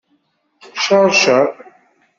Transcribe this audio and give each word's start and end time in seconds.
Ceṛceṛ. 0.85 1.47